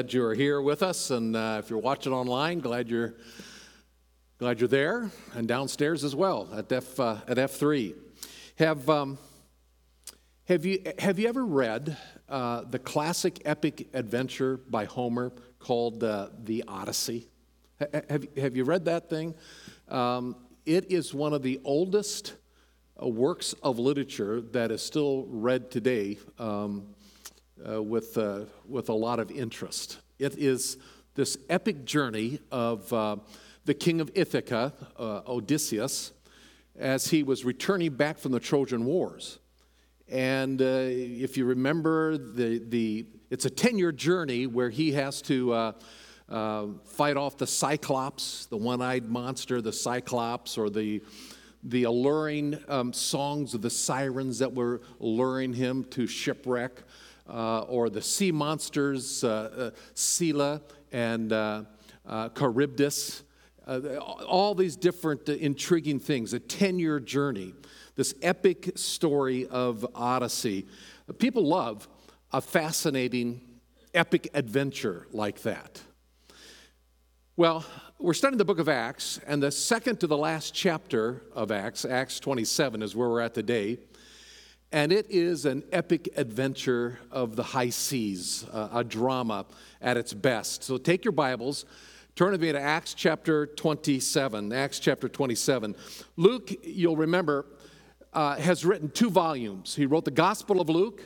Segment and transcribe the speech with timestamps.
[0.00, 3.16] Glad you're here with us, and uh, if you're watching online, glad you're
[4.38, 7.94] glad you're there, and downstairs as well at F uh, at F three.
[8.56, 9.18] Have um,
[10.44, 11.98] have you have you ever read
[12.30, 17.28] uh, the classic epic adventure by Homer called uh, the Odyssey?
[18.08, 19.34] have have you read that thing?
[19.86, 22.36] Um, it is one of the oldest
[23.02, 26.18] uh, works of literature that is still read today.
[26.38, 26.86] Um,
[27.68, 29.98] uh, with, uh, with a lot of interest.
[30.18, 30.76] It is
[31.14, 33.16] this epic journey of uh,
[33.64, 36.12] the king of Ithaca, uh, Odysseus,
[36.78, 39.38] as he was returning back from the Trojan Wars.
[40.08, 45.22] And uh, if you remember, the, the, it's a 10 year journey where he has
[45.22, 51.02] to uh, fight off the Cyclops, the one eyed monster, the Cyclops, or the
[51.62, 56.82] the alluring um, songs of the sirens that were luring him to shipwreck uh,
[57.30, 60.60] or the sea monsters, uh, uh, Scylla
[60.92, 61.62] and uh,
[62.06, 63.22] uh, Charybdis.
[63.66, 67.54] Uh, all these different intriguing things, a 10 year journey,
[67.94, 70.66] this epic story of Odyssey.
[71.18, 71.88] People love
[72.32, 73.40] a fascinating,
[73.94, 75.80] epic adventure like that.
[77.36, 77.64] Well,
[77.98, 81.84] we're studying the book of Acts, and the second to the last chapter of Acts,
[81.84, 83.78] Acts 27, is where we're at today
[84.72, 89.46] and it is an epic adventure of the high seas, uh, a drama
[89.80, 90.62] at its best.
[90.62, 91.64] So take your Bibles,
[92.14, 94.52] turn with me to Acts chapter 27.
[94.52, 95.74] Acts chapter 27.
[96.16, 97.46] Luke, you'll remember,
[98.12, 99.74] uh, has written two volumes.
[99.74, 101.02] He wrote the Gospel of Luke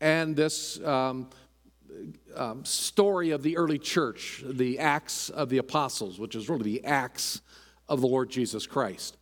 [0.00, 1.30] and this um,
[2.34, 6.84] um, story of the early church, the Acts of the Apostles, which is really the
[6.84, 7.42] Acts
[7.88, 9.16] of the Lord Jesus Christ.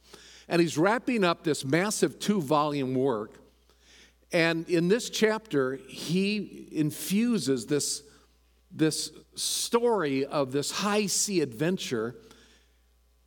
[0.48, 3.39] And he's wrapping up this massive two volume work
[4.32, 8.02] and in this chapter, he infuses this,
[8.70, 12.14] this story of this high sea adventure.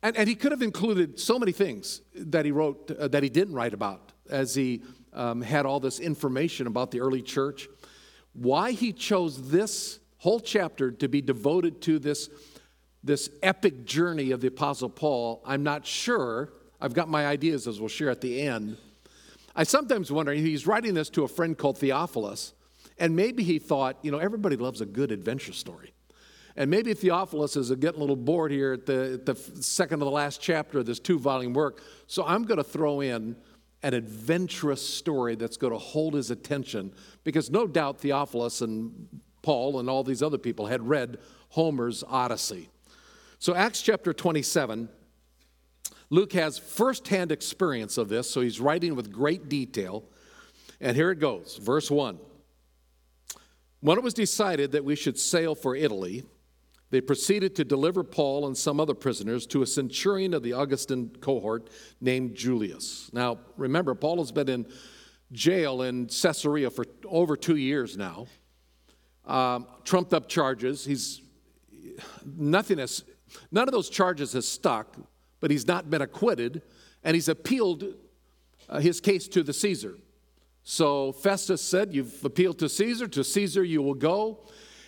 [0.02, 3.28] And, and he could have included so many things that he wrote, uh, that he
[3.28, 4.82] didn't write about as he
[5.12, 7.68] um, had all this information about the early church.
[8.32, 12.30] Why he chose this whole chapter to be devoted to this,
[13.02, 16.50] this epic journey of the Apostle Paul, I'm not sure.
[16.80, 18.78] I've got my ideas as we'll share at the end.
[19.56, 22.54] I sometimes wonder, he's writing this to a friend called Theophilus,
[22.98, 25.92] and maybe he thought, you know, everybody loves a good adventure story.
[26.56, 30.04] And maybe Theophilus is getting a little bored here at the, at the second to
[30.04, 31.82] the last chapter of this two volume work.
[32.06, 33.36] So I'm going to throw in
[33.82, 36.92] an adventurous story that's going to hold his attention
[37.24, 39.08] because no doubt Theophilus and
[39.42, 41.18] Paul and all these other people had read
[41.50, 42.70] Homer's Odyssey.
[43.38, 44.88] So, Acts chapter 27
[46.10, 50.04] Luke has firsthand experience of this, so he's writing with great detail.
[50.80, 52.18] And here it goes, verse 1.
[53.80, 56.24] When it was decided that we should sail for Italy,
[56.90, 61.10] they proceeded to deliver Paul and some other prisoners to a centurion of the Augustan
[61.20, 61.68] cohort
[62.00, 63.10] named Julius.
[63.12, 64.66] Now, remember, Paul has been in
[65.32, 68.26] jail in Caesarea for over two years now.
[69.26, 70.84] Um, trumped up charges.
[70.84, 71.22] He's
[72.24, 73.04] nothing has,
[73.50, 74.96] none of those charges has stuck
[75.44, 76.62] but he's not been acquitted,
[77.02, 77.84] and he's appealed
[78.70, 79.98] uh, his case to the Caesar.
[80.62, 84.38] So Festus said, You've appealed to Caesar, to Caesar you will go.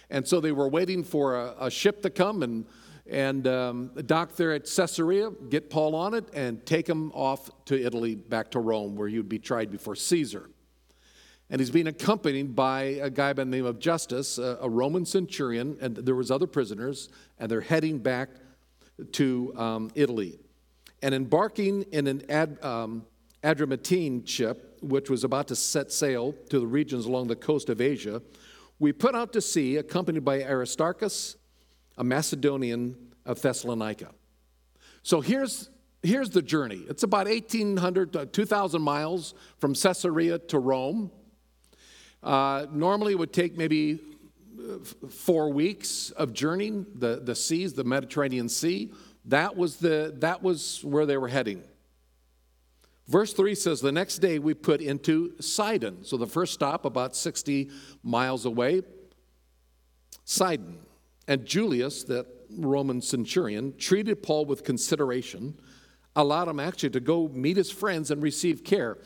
[0.09, 2.65] And so they were waiting for a, a ship to come and,
[3.07, 7.79] and um, dock there at Caesarea, get Paul on it, and take him off to
[7.79, 10.49] Italy, back to Rome, where he would be tried before Caesar.
[11.51, 15.05] And he's being accompanied by a guy by the name of Justus, a, a Roman
[15.05, 18.31] centurion, and there was other prisoners, and they're heading back
[19.13, 20.39] to um, Italy
[21.07, 23.07] and embarking in an ad, um,
[23.45, 27.81] Adramyttian ship, which was about to set sail to the regions along the coast of
[27.81, 28.21] Asia,
[28.81, 31.37] we put out to sea, accompanied by Aristarchus,
[31.97, 34.11] a Macedonian of Thessalonica.
[35.05, 35.71] So here's,
[36.03, 36.83] here's the journey.
[36.89, 41.13] It's about 1,800 to 2,000 miles from Caesarea to Rome.
[42.21, 44.01] Uh, normally, it would take maybe
[44.59, 48.91] uh, four weeks of journeying the, the seas, the Mediterranean Sea.
[49.27, 51.63] That was, the, that was where they were heading.
[53.09, 56.05] Verse 3 says, The next day we put into Sidon.
[56.05, 57.71] So the first stop, about 60
[58.03, 58.83] miles away,
[60.25, 60.79] Sidon.
[61.29, 62.27] And Julius, that
[62.57, 65.59] Roman centurion, treated Paul with consideration,
[66.15, 68.99] allowed him actually to go meet his friends and receive care.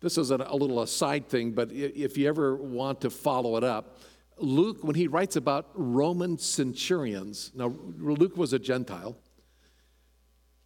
[0.00, 3.64] This is a, a little aside thing, but if you ever want to follow it
[3.64, 3.98] up,
[4.38, 9.16] Luke, when he writes about Roman centurions, now Luke was a Gentile,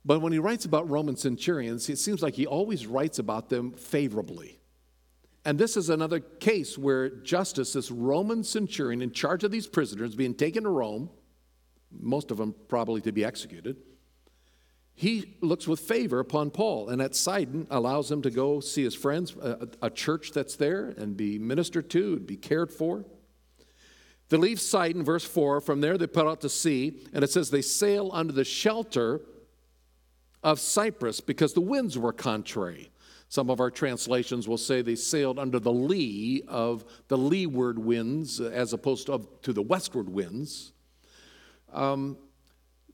[0.06, 3.73] but when he writes about Roman centurions, it seems like he always writes about them
[3.73, 4.61] favorably.
[5.44, 10.14] And this is another case where Justus, this Roman centurion in charge of these prisoners
[10.14, 11.11] being taken to Rome,
[11.91, 13.79] most of them probably to be executed,
[14.94, 18.94] he looks with favor upon Paul and at Sidon allows him to go see his
[18.94, 23.05] friends, a, a church that's there, and be ministered to and be cared for.
[24.29, 25.61] They leave Sidon, verse 4.
[25.61, 29.20] From there they put out to sea, and it says they sail under the shelter
[30.47, 32.93] of Cyprus because the winds were contrary.
[33.29, 38.41] Some of our translations will say they sailed under the lee of the leeward winds
[38.41, 40.73] as opposed to, to the westward winds.
[41.73, 42.17] Um,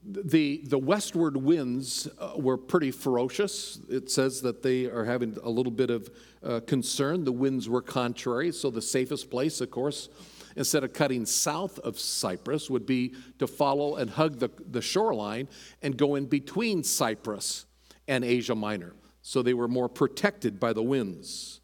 [0.03, 3.79] the, the westward winds uh, were pretty ferocious.
[3.91, 6.11] It says that they are having a little bit of
[6.43, 7.25] uh, concern.
[7.25, 10.09] The winds were contrary, so the safest place, of course,
[10.57, 15.49] instead of cutting south of Cyprus, would be to follow and hug the, the shoreline
[15.83, 17.67] and go in between Cyprus
[18.09, 18.95] and Asia Minor.
[19.23, 21.61] So they were more protected by the winds.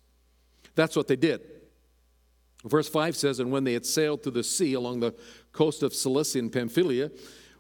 [0.75, 1.40] That's what they did.
[2.64, 5.14] Verse 5 says, And when they had sailed through the sea along the
[5.52, 7.11] coast of Cilicia and Pamphylia,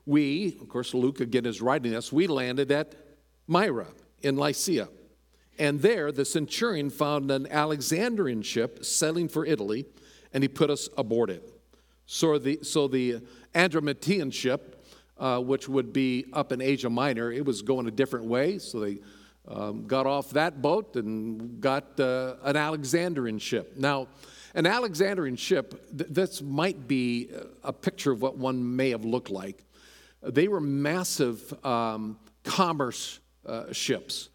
[0.06, 2.94] we, of course, Luke again is writing us, we landed at
[3.46, 3.88] Myra
[4.22, 4.88] in Lycia.
[5.58, 9.86] And there the centurion found an Alexandrian ship sailing for Italy
[10.32, 11.42] and he put us aboard it.
[12.06, 13.20] So the, so the
[13.54, 14.84] Adramyttian ship,
[15.18, 18.58] uh, which would be up in Asia Minor, it was going a different way.
[18.58, 18.98] So they
[19.46, 23.74] um, got off that boat and got uh, an Alexandrian ship.
[23.76, 24.08] Now,
[24.54, 27.30] an Alexandrian ship, th- this might be
[27.62, 29.64] a picture of what one may have looked like.
[30.22, 34.30] They were massive um, commerce uh, ships.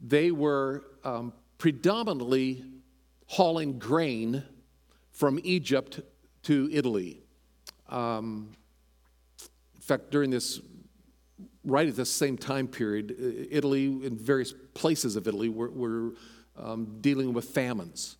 [0.00, 2.64] They were um, predominantly
[3.26, 4.42] hauling grain
[5.16, 6.00] from Egypt
[6.42, 7.22] to Italy.
[7.88, 8.50] Um,
[9.74, 10.60] in fact, during this,
[11.64, 13.16] right at the same time period,
[13.50, 16.12] Italy, in various places of Italy, were, were
[16.58, 18.18] um, dealing with famines.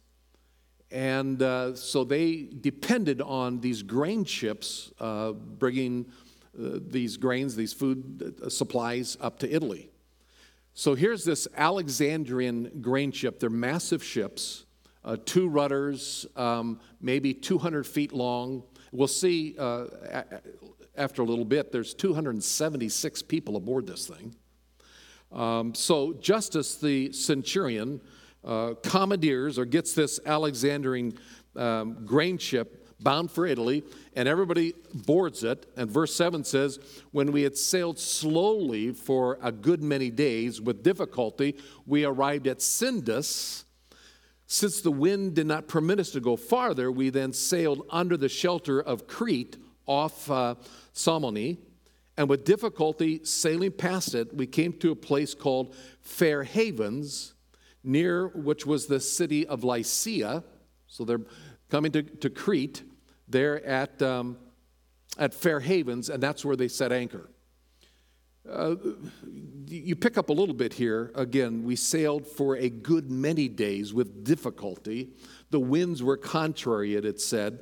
[0.90, 6.06] And uh, so they depended on these grain ships uh, bringing
[6.58, 9.90] uh, these grains, these food uh, supplies up to Italy.
[10.72, 13.38] So here's this Alexandrian grain ship.
[13.38, 14.65] They're massive ships
[15.06, 18.64] uh, two rudders, um, maybe 200 feet long.
[18.92, 19.86] We'll see uh,
[20.96, 24.34] after a little bit, there's 276 people aboard this thing.
[25.32, 28.00] Um, so Justus the centurion
[28.44, 31.18] uh, commandeers or gets this Alexandrian
[31.56, 35.66] um, grain ship bound for Italy, and everybody boards it.
[35.76, 36.78] And verse 7 says,
[37.10, 42.58] When we had sailed slowly for a good many days with difficulty, we arrived at
[42.58, 43.65] Cnidus
[44.46, 48.28] since the wind did not permit us to go farther, we then sailed under the
[48.28, 49.56] shelter of Crete
[49.86, 50.54] off uh,
[50.92, 51.58] Salmone.
[52.16, 57.34] And with difficulty sailing past it, we came to a place called Fair Havens,
[57.82, 60.42] near which was the city of Lasea.
[60.86, 61.20] So they're
[61.68, 62.84] coming to, to Crete
[63.28, 64.38] there at, um,
[65.18, 67.28] at Fair Havens, and that's where they set anchor.
[68.50, 68.76] Uh,
[69.66, 71.10] you pick up a little bit here.
[71.14, 75.10] Again, we sailed for a good many days with difficulty.
[75.50, 77.60] The winds were contrary, it had said.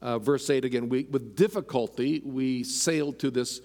[0.00, 3.60] Uh, verse 8 again, we, with difficulty, we sailed to this,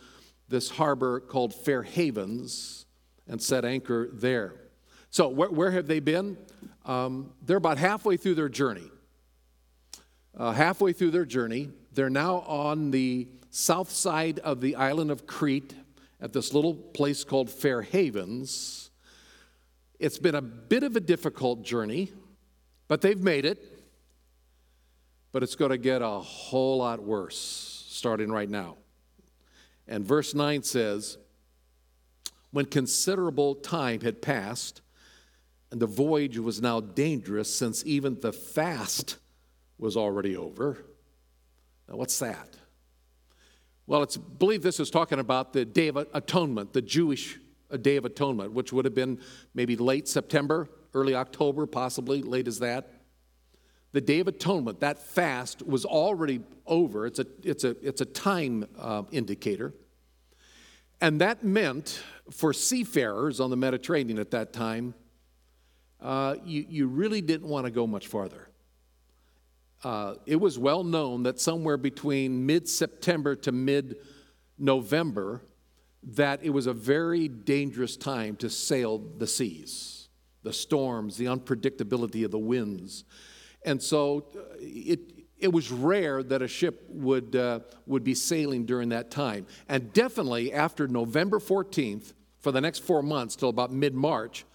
[0.49, 2.85] this harbor called Fair Havens
[3.27, 4.55] and set anchor there.
[5.11, 6.37] So, where, where have they been?
[6.85, 8.91] Um, they're about halfway through their journey.
[10.37, 15.25] Uh, halfway through their journey, they're now on the south side of the island of
[15.25, 15.73] Crete
[16.21, 18.89] at this little place called Fair Havens.
[19.99, 22.11] It's been a bit of a difficult journey,
[22.87, 23.59] but they've made it.
[25.31, 28.77] But it's going to get a whole lot worse starting right now.
[29.87, 31.17] And verse 9 says,
[32.51, 34.81] When considerable time had passed,
[35.71, 39.17] and the voyage was now dangerous, since even the fast
[39.77, 40.85] was already over.
[41.89, 42.55] Now, what's that?
[43.87, 47.37] Well, it's believed this is talking about the Day of Atonement, the Jewish
[47.69, 49.19] uh, Day of Atonement, which would have been
[49.53, 52.91] maybe late September, early October, possibly late as that.
[53.91, 57.05] The Day of Atonement, that fast was already over.
[57.05, 59.73] It's a, it's a, it's a time uh, indicator.
[60.99, 62.01] And that meant
[62.31, 64.95] for seafarers on the Mediterranean at that time,
[66.01, 68.49] uh, you, you really didn't want to go much farther
[69.83, 73.97] uh, it was well known that somewhere between mid September to mid
[74.57, 75.41] November,
[76.03, 80.09] that it was a very dangerous time to sail the seas,
[80.43, 83.03] the storms, the unpredictability of the winds.
[83.63, 84.99] And so uh, it,
[85.39, 89.47] it was rare that a ship would, uh, would be sailing during that time.
[89.67, 94.45] And definitely after November 14th, for the next four months till about mid March,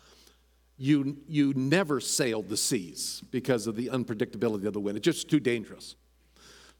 [0.81, 4.97] you, you never sailed the seas because of the unpredictability of the wind.
[4.97, 5.95] It's just too dangerous.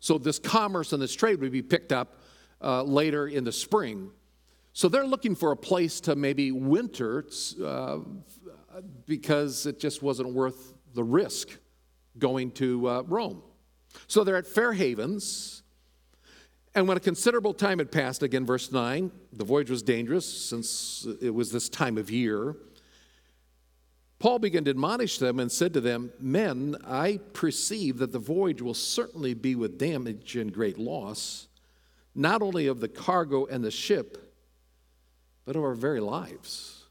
[0.01, 2.19] So this commerce and this trade would be picked up
[2.63, 4.11] uh, later in the spring.
[4.73, 7.27] So they're looking for a place to maybe winter
[7.63, 7.99] uh,
[9.07, 11.51] because it just wasn't worth the risk
[12.17, 13.43] going to uh, Rome.
[14.07, 15.63] So they're at Fair Havens.
[16.75, 21.07] And when a considerable time had passed, again, verse 9, the voyage was dangerous since
[21.21, 22.57] it was this time of year.
[24.21, 28.61] Paul began to admonish them and said to them, Men, I perceive that the voyage
[28.61, 31.49] will certainly be with damage and great loss,
[32.15, 34.37] not only of the cargo and the ship,
[35.47, 36.85] but of our very lives.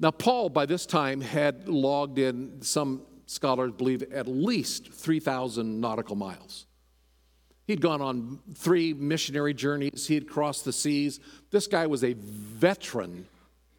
[0.00, 6.16] Now, Paul, by this time, had logged in, some scholars believe, at least 3,000 nautical
[6.16, 6.66] miles.
[7.66, 11.20] He'd gone on three missionary journeys, he had crossed the seas.
[11.50, 13.28] This guy was a veteran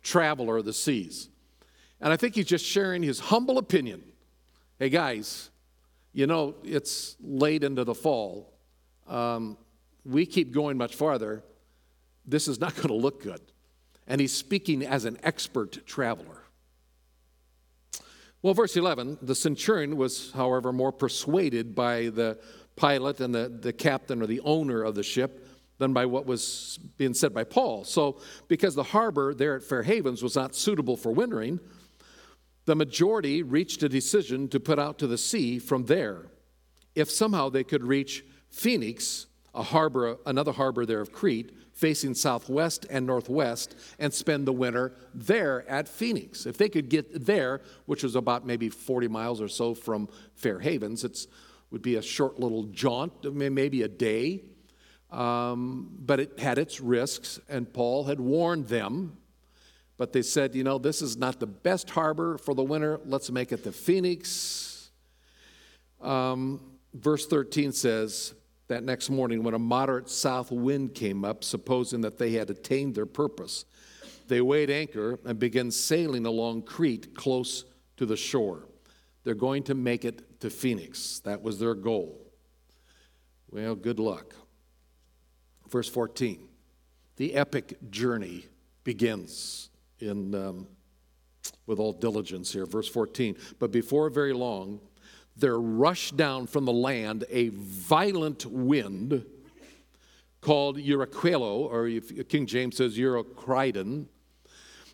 [0.03, 1.29] traveler of the seas.
[2.03, 4.03] And I think he's just sharing his humble opinion.
[4.77, 5.50] Hey, guys,
[6.12, 8.53] you know, it's late into the fall.
[9.07, 9.57] Um,
[10.03, 11.45] we keep going much farther.
[12.25, 13.39] This is not going to look good.
[14.05, 16.43] And he's speaking as an expert traveler.
[18.41, 22.38] Well, verse 11 the centurion was, however, more persuaded by the
[22.75, 26.79] pilot and the, the captain or the owner of the ship than by what was
[26.98, 27.86] being said by Paul.
[27.86, 28.19] So,
[28.50, 31.62] because the harbor there at Fair Havens was not suitable for wintering,
[32.65, 36.27] the majority reached a decision to put out to the sea from there.
[36.96, 42.86] If somehow they could reach Phoenix, a harbor, another harbor there of Crete, facing southwest
[42.89, 46.46] and northwest, and spend the winter there at Phoenix.
[46.46, 50.60] If they could get there, which was about maybe 40 miles or so from Fair
[50.60, 51.25] Havens, it
[51.72, 54.43] would be a short little jaunt, maybe a day.
[55.12, 59.17] Um, but it had its risks, and Paul had warned them
[59.97, 63.00] but they said, you know, this is not the best harbor for the winter.
[63.05, 64.89] Let's make it the Phoenix.
[66.01, 66.59] Um,
[66.93, 68.33] verse 13 says,
[68.67, 72.95] that next morning, when a moderate south wind came up, supposing that they had attained
[72.95, 73.65] their purpose,
[74.27, 77.65] they weighed anchor and began sailing along Crete close
[77.97, 78.67] to the shore.
[79.23, 81.19] They're going to make it to Phoenix.
[81.19, 82.19] That was their goal.
[83.51, 84.33] Well, good luck.
[85.69, 86.47] Verse 14
[87.15, 88.47] the epic journey
[88.83, 89.69] begins
[90.07, 90.67] in, um,
[91.65, 92.65] with all diligence here.
[92.65, 93.36] Verse 14.
[93.60, 94.79] But before very long,
[95.36, 99.25] there rushed down from the land a violent wind
[100.41, 104.05] called Euraquilo, or King James says Euroclydon.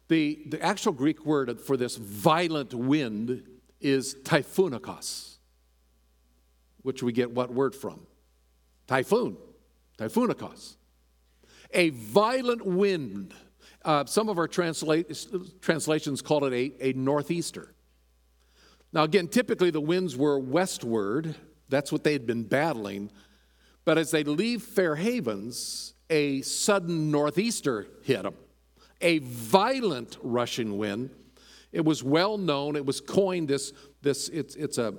[0.07, 3.43] The, the actual Greek word for this violent wind
[3.79, 5.37] is typhonikos,
[6.81, 8.05] which we get what word from?
[8.87, 9.37] Typhoon,
[9.97, 10.75] typhonikos.
[11.71, 13.33] A violent wind
[13.85, 17.73] uh, some of our transla- translations call it a, a northeaster.
[18.91, 21.35] Now, again, typically the winds were westward.
[21.69, 23.11] That's what they had been battling.
[23.85, 28.35] But as they leave Fair Havens, a sudden northeaster hit them,
[29.01, 31.11] a violent rushing wind.
[31.71, 32.75] It was well known.
[32.75, 33.73] It was coined this.
[34.01, 34.95] This it's it's a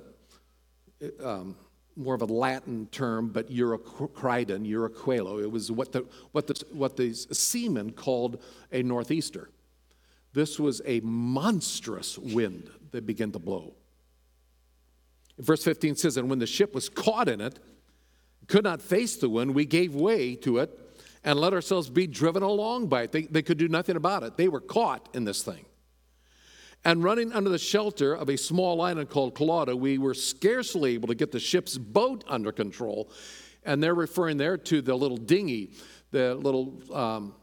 [1.23, 1.57] um,
[1.95, 5.41] more of a Latin term, but Euroclydon, Euraquilo.
[5.41, 9.49] It was what the, what, the, what the seamen called a northeaster.
[10.33, 13.73] This was a monstrous wind that began to blow.
[15.37, 17.59] Verse 15 says, And when the ship was caught in it,
[18.47, 20.77] could not face the wind, we gave way to it
[21.23, 23.11] and let ourselves be driven along by it.
[23.11, 24.37] They, they could do nothing about it.
[24.37, 25.65] They were caught in this thing.
[26.83, 31.07] And running under the shelter of a small island called Clauda, we were scarcely able
[31.09, 33.11] to get the ship's boat under control.
[33.63, 35.73] And they're referring there to the little dinghy,
[36.09, 37.35] the little, um,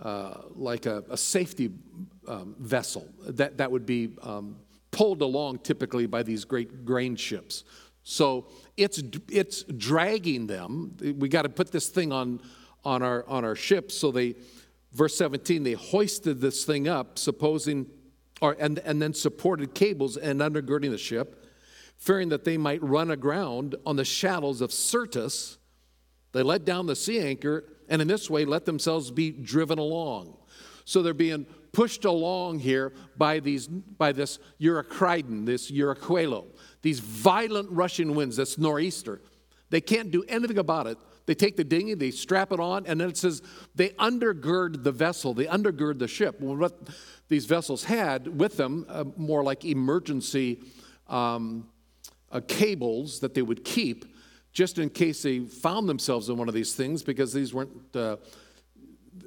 [0.00, 1.70] uh, like a, a safety
[2.26, 4.56] um, vessel that, that would be um,
[4.90, 7.64] pulled along typically by these great grain ships.
[8.04, 10.96] So it's, it's dragging them.
[11.18, 12.40] We got to put this thing on,
[12.84, 13.92] on, our, on our ship.
[13.92, 14.34] So they,
[14.92, 17.86] verse 17, they hoisted this thing up, supposing
[18.40, 21.44] or, and, and then supported cables and undergirding the ship,
[21.96, 25.58] fearing that they might run aground on the shallows of Syrtis.
[26.32, 30.36] They let down the sea anchor and in this way let themselves be driven along.
[30.84, 36.46] So they're being pushed along here by these by this Euroclydon, this Euraquilo,
[36.82, 39.20] these violent rushing winds, this nor'easter.
[39.70, 40.98] They can't do anything about it.
[41.26, 43.42] They take the dinghy, they strap it on, and then it says
[43.74, 46.40] they undergird the vessel, they undergird the ship.
[46.40, 46.78] Well, what
[47.28, 50.60] these vessels had with them, uh, more like emergency
[51.08, 51.68] um,
[52.30, 54.04] uh, cables that they would keep
[54.52, 58.16] just in case they found themselves in one of these things, because these weren't uh,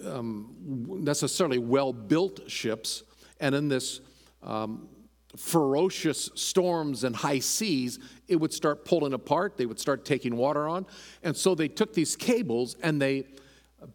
[0.06, 3.04] um, necessarily well built ships.
[3.40, 4.02] And in this
[4.42, 4.88] um,
[5.36, 9.58] ferocious storms and high seas, it would start pulling apart.
[9.58, 10.86] They would start taking water on.
[11.24, 13.26] And so they took these cables and they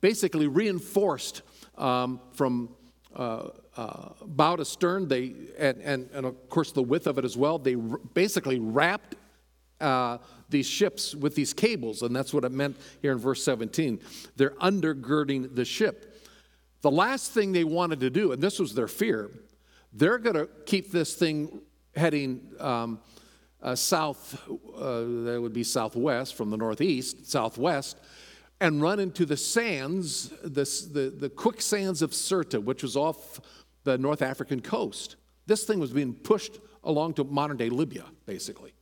[0.01, 1.43] basically reinforced
[1.77, 2.75] um, from
[3.15, 5.09] uh, uh, bow to stern.
[5.09, 7.59] They, and, and, and, of course, the width of it as well.
[7.59, 9.17] They r- basically wrapped
[9.81, 14.01] uh, these ships with these cables, and that's what it meant here in verse 17.
[14.37, 16.23] They're undergirding the ship.
[16.83, 19.31] The last thing they wanted to do, and this was their fear,
[19.93, 21.61] they're going to keep this thing
[21.95, 23.01] heading um,
[23.63, 27.99] uh, south, uh, that would be southwest from the northeast, southwest,
[28.61, 33.41] and run into the sands, this, the, the quicksands of Sirte, which was off
[33.85, 35.17] the North African coast.
[35.47, 38.73] This thing was being pushed along to modern day Libya, basically.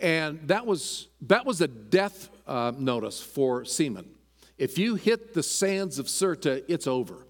[0.00, 4.08] And that was, that was a death uh, notice for seamen.
[4.56, 7.27] If you hit the sands of Sirte, it's over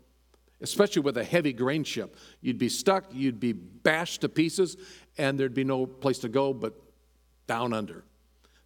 [0.61, 2.17] especially with a heavy grain ship.
[2.41, 4.77] You'd be stuck, you'd be bashed to pieces,
[5.17, 6.75] and there'd be no place to go but
[7.47, 8.05] down under.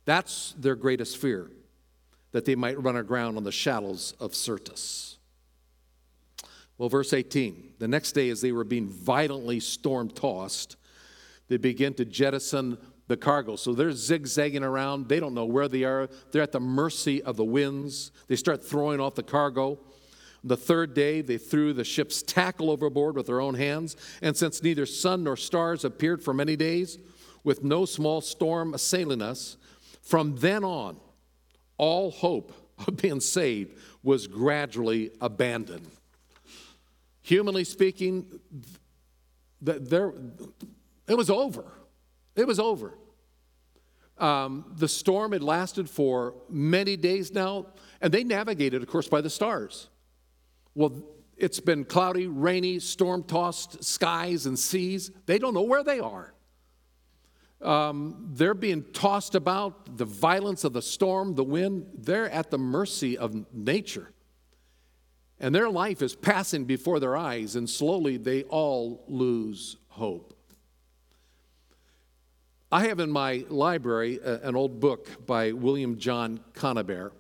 [0.05, 1.51] That's their greatest fear,
[2.33, 5.19] that they might run aground on the shallows of Syrtis.
[6.79, 10.77] Well, verse 18 the next day, as they were being violently storm tossed,
[11.49, 13.57] they begin to jettison the cargo.
[13.57, 15.09] So they're zigzagging around.
[15.09, 16.09] They don't know where they are.
[16.31, 18.11] They're at the mercy of the winds.
[18.29, 19.79] They start throwing off the cargo.
[20.45, 23.97] The third day, they threw the ship's tackle overboard with their own hands.
[24.21, 26.99] And since neither sun nor stars appeared for many days,
[27.45, 29.57] with no small storm assailing us,
[30.03, 30.97] from then on,
[31.79, 32.53] all hope
[32.87, 35.87] of being saved was gradually abandoned.
[37.23, 38.41] Humanly speaking,
[39.61, 40.13] there,
[41.07, 41.65] it was over.
[42.35, 42.95] It was over.
[44.19, 47.67] Um, the storm had lasted for many days now,
[48.01, 49.89] and they navigated, of course, by the stars.
[50.75, 51.03] Well,
[51.37, 55.11] it's been cloudy, rainy, storm tossed skies and seas.
[55.27, 56.33] They don't know where they are.
[57.61, 62.59] Um, they're being tossed about, the violence of the storm, the wind, they're at the
[62.59, 64.13] mercy of nature.
[65.39, 70.35] And their life is passing before their eyes, and slowly they all lose hope.
[72.71, 77.13] I have in my library an old book by William John Conybeare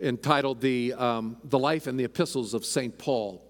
[0.00, 2.96] entitled the, um, the Life and the Epistles of St.
[2.98, 3.46] Paul.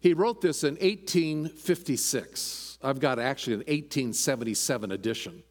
[0.00, 2.78] He wrote this in 1856.
[2.82, 5.42] I've got actually an 1877 edition.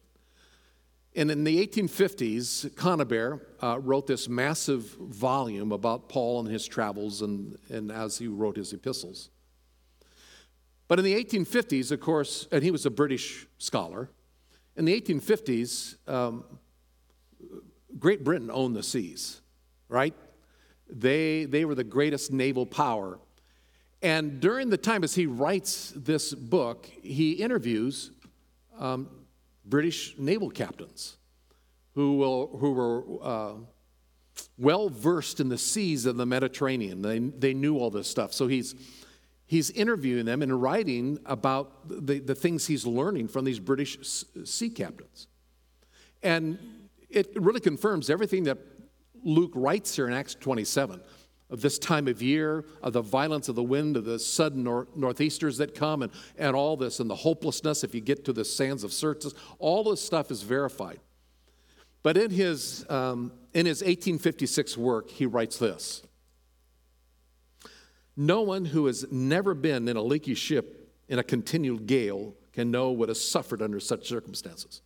[1.16, 7.22] And in the 1850s, Conybeare uh, wrote this massive volume about Paul and his travels
[7.22, 9.30] and, and as he wrote his epistles.
[10.86, 14.10] But in the 1850s, of course, and he was a British scholar,
[14.76, 16.44] in the 1850s, um,
[17.98, 19.40] Great Britain owned the seas
[19.88, 20.14] right?
[20.88, 23.18] They, they were the greatest naval power.
[24.02, 28.10] And during the time as he writes this book, he interviews
[28.78, 29.08] um,
[29.64, 31.16] British naval captains
[31.94, 33.54] who, will, who were uh,
[34.58, 37.02] well versed in the seas of the Mediterranean.
[37.02, 38.34] They, they knew all this stuff.
[38.34, 38.74] So he's,
[39.46, 43.98] he's interviewing them and writing about the, the things he's learning from these British
[44.44, 45.28] sea captains.
[46.22, 46.58] And
[47.08, 48.58] it really confirms everything that
[49.24, 51.00] Luke writes here in Acts 27
[51.50, 54.88] of this time of year, of the violence of the wind, of the sudden nor-
[54.96, 58.44] northeasters that come, and, and all this, and the hopelessness if you get to the
[58.44, 61.00] sands of Syrtis, all this stuff is verified.
[62.02, 66.02] But in his, um, in his 1856 work, he writes this
[68.16, 72.70] No one who has never been in a leaky ship in a continual gale can
[72.70, 74.80] know what is suffered under such circumstances.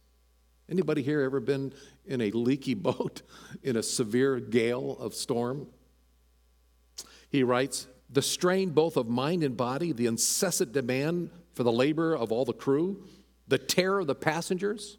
[0.70, 1.72] Anybody here ever been
[2.08, 3.22] in a leaky boat
[3.62, 5.68] in a severe gale of storm?
[7.30, 12.14] He writes, the strain both of mind and body, the incessant demand for the labor
[12.14, 13.04] of all the crew,
[13.46, 14.98] the terror of the passengers,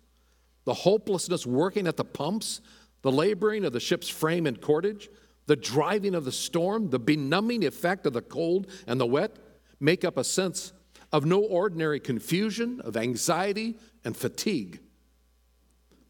[0.66, 2.62] the hopelessness working at the pumps,
[3.02, 5.10] the laboring of the ship's frame and cordage,
[5.48, 9.38] the driving of the storm, the benumbing effect of the cold and the wet
[9.80, 10.74] make up a sense
[11.12, 14.80] of no ordinary confusion, of anxiety and fatigue.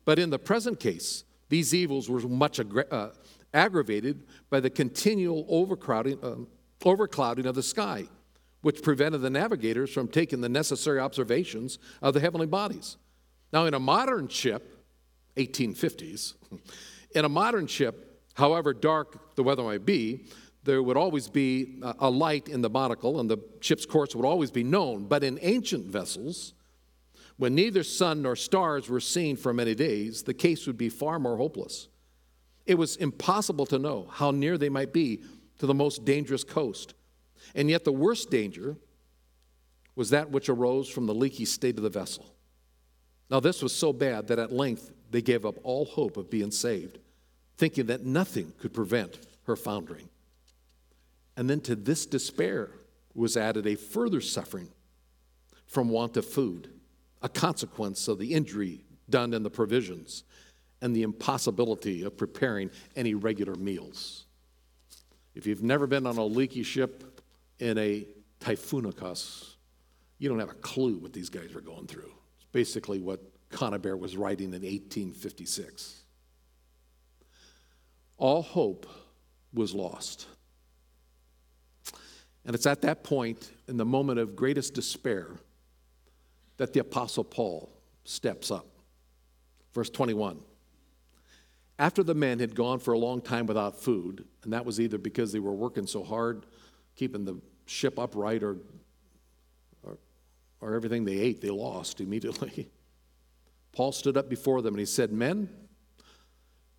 [0.06, 3.10] But in the present case, these evils were much uh,
[3.54, 6.36] aggravated by the continual overcrowding, uh,
[6.82, 8.06] overclouding of the sky,
[8.62, 12.98] which prevented the navigators from taking the necessary observations of the heavenly bodies.
[13.52, 14.76] Now, in a modern ship,
[15.38, 16.36] 1850s,
[17.16, 20.26] in a modern ship, however dark the weather might be,
[20.64, 24.52] there would always be a light in the binnacle and the ship's course would always
[24.52, 25.06] be known.
[25.06, 26.54] But in ancient vessels,
[27.40, 31.20] when neither sun nor stars were seen for many days, the case would be far
[31.20, 31.88] more hopeless.
[32.66, 35.22] It was impossible to know how near they might be
[35.60, 36.96] to the most dangerous coast.
[37.56, 38.76] And yet, the worst danger
[39.96, 42.26] was that which arose from the leaky state of the vessel.
[43.32, 46.52] Now, this was so bad that at length they gave up all hope of being
[46.52, 47.00] saved,
[47.56, 50.10] thinking that nothing could prevent her foundering.
[51.38, 52.72] And then to this despair
[53.16, 54.68] was added a further suffering
[55.68, 56.70] from want of food,
[57.22, 60.24] a consequence of the injury done in the provisions
[60.82, 64.26] and the impossibility of preparing any regular meals.
[65.36, 67.22] If you've never been on a leaky ship
[67.60, 68.08] in a
[68.40, 69.56] typhonikos,
[70.18, 72.12] you don't have a clue what these guys are going through.
[72.38, 76.04] It's basically what Conybeare was writing in 1856.
[78.18, 78.86] All hope
[79.54, 80.28] was lost.
[82.46, 85.36] And it's at that point, in the moment of greatest despair,
[86.60, 87.72] that the Apostle Paul
[88.04, 88.68] steps up.
[89.74, 90.40] Verse 21.
[91.80, 94.98] After the men had gone for a long time without food, and that was either
[94.98, 96.46] because they were working so hard,
[96.98, 98.58] keeping the ship upright, or,
[99.84, 99.98] or,
[100.60, 102.70] or everything they ate they lost immediately,
[103.72, 105.48] Paul stood up before them and he said, Men,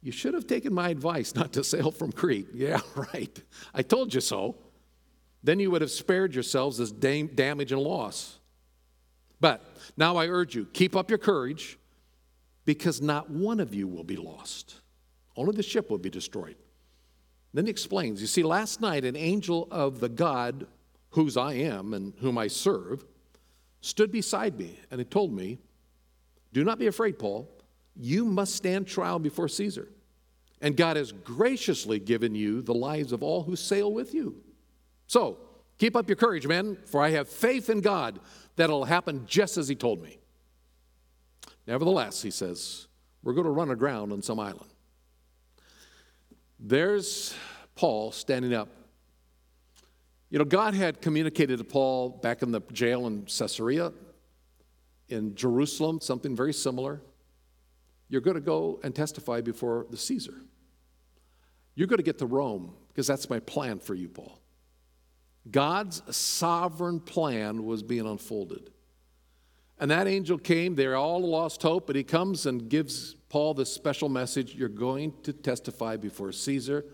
[0.02, 2.48] you should have taken my advice not to sail from Crete.
[2.54, 2.80] Yeah,
[3.14, 3.42] right.
[3.72, 4.56] I told you so.
[5.42, 8.39] Then you would have spared yourselves this damage and loss.
[9.40, 9.64] But
[9.96, 11.78] now I urge you, keep up your courage,
[12.64, 14.80] because not one of you will be lost.
[15.36, 16.56] Only the ship will be destroyed.
[17.52, 20.66] Then he explains You see, last night an angel of the God
[21.10, 23.04] whose I am and whom I serve
[23.80, 25.58] stood beside me, and he told me,
[26.52, 27.48] Do not be afraid, Paul.
[27.96, 29.88] You must stand trial before Caesar.
[30.60, 34.36] And God has graciously given you the lives of all who sail with you.
[35.06, 35.38] So,
[35.80, 38.20] keep up your courage, men, for I have faith in God
[38.56, 40.18] that it'll happen just as he told me.
[41.66, 42.86] Nevertheless, he says,
[43.22, 44.70] we're going to run aground on some island.
[46.58, 47.34] There's
[47.74, 48.68] Paul standing up.
[50.28, 53.92] You know, God had communicated to Paul back in the jail in Caesarea,
[55.08, 57.00] in Jerusalem, something very similar.
[58.10, 60.34] You're going to go and testify before the Caesar.
[61.74, 64.39] You're going to get to Rome because that's my plan for you, Paul.
[65.48, 68.70] God's sovereign plan was being unfolded.
[69.78, 73.72] And that angel came, they're all lost hope, but he comes and gives Paul this
[73.72, 76.84] special message You're going to testify before Caesar,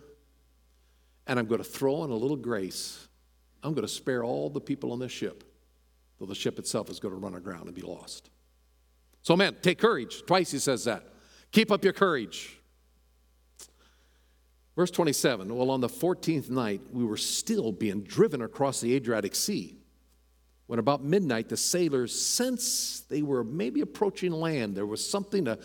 [1.27, 3.09] and I'm going to throw in a little grace.
[3.65, 5.43] I'm going to spare all the people on this ship,
[6.21, 8.31] though the ship itself is going to run aground and be lost.
[9.23, 10.23] So, man, take courage.
[10.25, 11.03] Twice he says that.
[11.51, 12.56] Keep up your courage.
[14.77, 19.35] Verse 27 Well, on the 14th night, we were still being driven across the Adriatic
[19.35, 19.77] Sea
[20.67, 24.77] when about midnight the sailors sensed they were maybe approaching land.
[24.77, 25.59] There was something, a,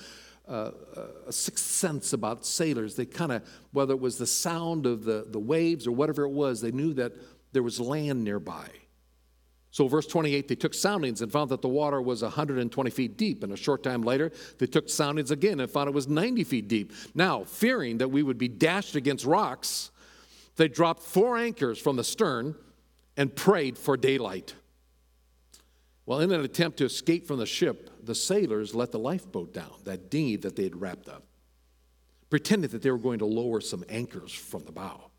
[0.47, 2.95] a, uh, uh, a sixth sense about sailors.
[2.95, 6.31] They kind of, whether it was the sound of the, the waves or whatever it
[6.31, 7.13] was, they knew that
[7.51, 8.67] there was land nearby.
[9.71, 13.41] So, verse 28, they took soundings and found that the water was 120 feet deep.
[13.41, 16.67] And a short time later, they took soundings again and found it was 90 feet
[16.67, 16.91] deep.
[17.15, 19.91] Now, fearing that we would be dashed against rocks,
[20.57, 22.55] they dropped four anchors from the stern
[23.15, 24.55] and prayed for daylight.
[26.05, 29.71] Well, in an attempt to escape from the ship, the sailors let the lifeboat down,
[29.85, 31.23] that dinghy that they had wrapped up,
[32.29, 35.11] pretending that they were going to lower some anchors from the bow.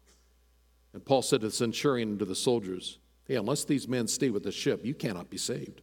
[0.92, 2.98] And Paul said to the centurion and to the soldiers,
[3.32, 5.80] Hey, unless these men stay with the ship, you cannot be saved.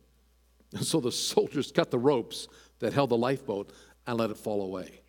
[0.72, 3.74] And so the soldiers cut the ropes that held the lifeboat
[4.06, 5.02] and let it fall away.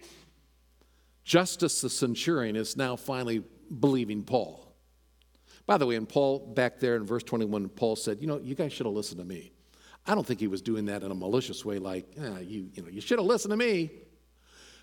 [1.22, 3.44] Justus the centurion is now finally
[3.78, 4.74] believing Paul.
[5.66, 8.54] By the way, and Paul, back there in verse 21, Paul said, You know, you
[8.54, 9.52] guys should have listened to me.
[10.06, 12.82] I don't think he was doing that in a malicious way, like, eh, you, you
[12.82, 13.90] know, you should have listened to me.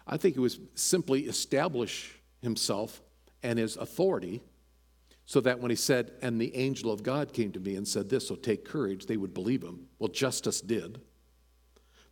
[0.06, 3.02] I think he was simply establish himself
[3.42, 4.44] and his authority
[5.28, 8.10] so that when he said, and the angel of God came to me and said
[8.10, 9.88] this, so take courage, they would believe him.
[10.00, 11.02] Well, Justus did.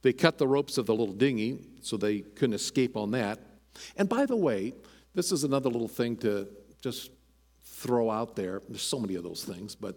[0.01, 3.39] They cut the ropes of the little dinghy so they couldn't escape on that.
[3.95, 4.73] And by the way,
[5.13, 6.49] this is another little thing to
[6.81, 7.09] just
[7.63, 8.61] throw out there.
[8.67, 9.95] There's so many of those things, but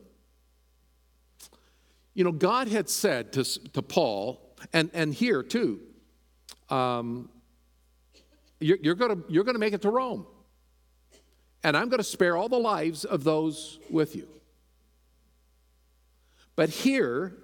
[2.14, 5.80] you know, God had said to, to Paul, and, and here too,
[6.70, 7.28] um,
[8.60, 10.24] you're, you're going you're to make it to Rome.
[11.64, 14.28] And I'm going to spare all the lives of those with you.
[16.56, 17.34] But here,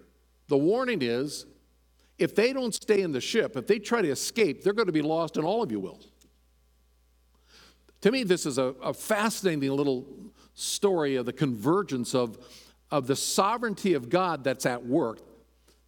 [0.48, 1.46] the warning is
[2.18, 4.92] if they don't stay in the ship, if they try to escape, they're going to
[4.92, 6.00] be lost, and all of you will.
[8.02, 10.06] To me, this is a, a fascinating little
[10.54, 12.38] story of the convergence of
[12.94, 15.18] of the sovereignty of God that's at work,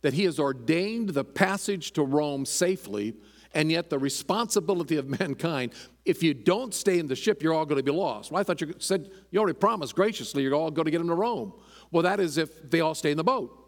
[0.03, 3.15] that He has ordained the passage to Rome safely,
[3.57, 5.73] and yet the responsibility of mankind,
[6.05, 8.31] if you don't stay in the ship, you're all going to be lost.
[8.31, 11.09] Well, I thought you said you already promised graciously you're all going to get them
[11.09, 11.55] to Rome.
[11.91, 13.63] Well, that is if they all stay in the boat.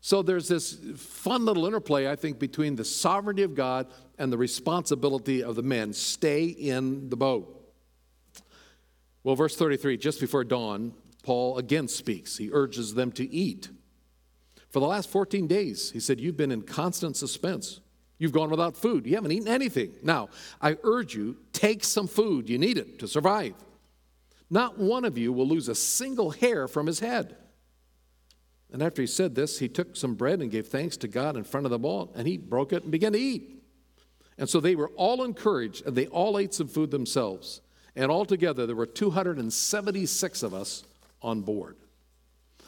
[0.00, 4.38] So there's this fun little interplay, I think, between the sovereignty of God and the
[4.38, 5.92] responsibility of the men.
[5.92, 7.54] Stay in the boat.
[9.24, 12.38] Well, verse 33, just before dawn, Paul again speaks.
[12.38, 13.68] He urges them to eat.
[14.70, 17.80] For the last 14 days, he said, You've been in constant suspense.
[18.18, 19.06] You've gone without food.
[19.06, 19.92] You haven't eaten anything.
[20.02, 20.28] Now,
[20.60, 22.48] I urge you, take some food.
[22.48, 23.54] You need it to survive.
[24.50, 27.36] Not one of you will lose a single hair from his head.
[28.72, 31.44] And after he said this, he took some bread and gave thanks to God in
[31.44, 33.62] front of them all, and he broke it and began to eat.
[34.36, 37.60] And so they were all encouraged, and they all ate some food themselves.
[37.96, 40.84] And altogether, there were 276 of us
[41.22, 41.76] on board.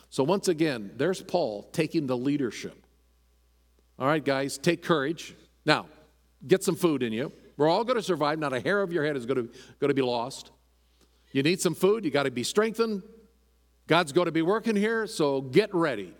[0.08, 2.79] So once again, there's Paul taking the leadership.
[4.00, 5.36] All right, guys, take courage.
[5.66, 5.86] Now,
[6.46, 7.32] get some food in you.
[7.58, 8.38] We're all going to survive.
[8.38, 10.52] Not a hair of your head is going to, going to be lost.
[11.32, 12.06] You need some food.
[12.06, 13.02] You got to be strengthened.
[13.86, 16.14] God's going to be working here, so get ready.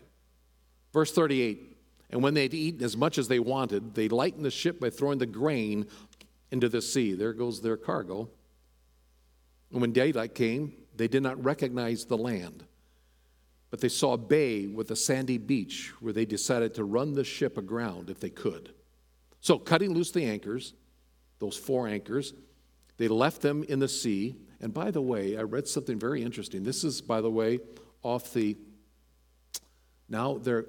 [0.93, 1.79] Verse 38
[2.11, 5.19] And when they'd eaten as much as they wanted, they lightened the ship by throwing
[5.19, 5.87] the grain
[6.51, 7.15] into the sea.
[7.15, 8.29] There goes their cargo.
[9.73, 12.65] And when daylight came, they did not recognize the land.
[13.71, 17.25] But they saw a bay with a sandy beach where they decided to run the
[17.25, 18.75] ship aground if they could.
[19.41, 20.75] So, cutting loose the anchors,
[21.39, 22.35] those four anchors,
[22.99, 24.37] they left them in the sea.
[24.61, 26.65] And by the way, I read something very interesting.
[26.65, 27.61] This is, by the way,
[28.03, 28.59] off the,
[30.09, 30.67] now they're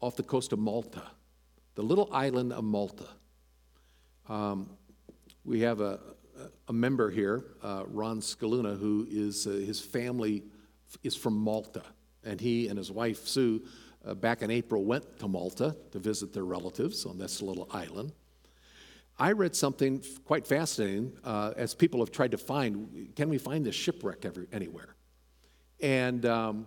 [0.00, 1.02] off the coast of Malta,
[1.74, 3.08] the little island of Malta.
[4.28, 4.70] Um,
[5.44, 5.98] we have a,
[6.68, 10.44] a member here, uh, Ron Scaluna, who is, uh, his family
[11.02, 11.82] is from Malta.
[12.24, 13.62] And he and his wife, Sue,
[14.06, 18.12] uh, back in April went to Malta to visit their relatives on this little island.
[19.18, 23.64] I read something quite fascinating uh, as people have tried to find can we find
[23.64, 24.96] this shipwreck every, anywhere?
[25.80, 26.66] And um,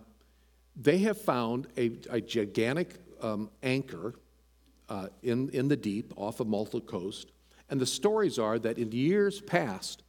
[0.74, 4.14] they have found a, a gigantic um, anchor
[4.88, 7.32] uh, in, in the deep off of Malta coast.
[7.68, 10.02] And the stories are that in years past,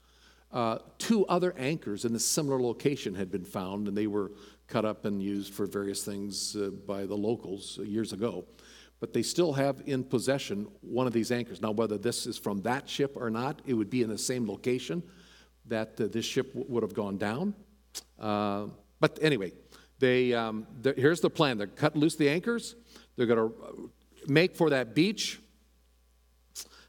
[0.51, 4.31] uh, two other anchors in a similar location had been found, and they were
[4.69, 8.45] cut up and used for various things uh, by the locals years ago.
[8.99, 11.61] But they still have in possession one of these anchors.
[11.61, 14.47] Now, whether this is from that ship or not, it would be in the same
[14.47, 15.01] location
[15.65, 17.55] that uh, this ship w- would have gone down.
[18.19, 18.67] Uh,
[18.99, 19.53] but anyway,
[19.99, 21.57] they, um, here's the plan.
[21.57, 22.75] They're cut loose the anchors.
[23.15, 23.71] They're going to uh,
[24.27, 25.39] make for that beach.